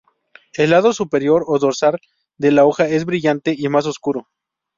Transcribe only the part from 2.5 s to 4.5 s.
la hoja es brillante y más oscuro.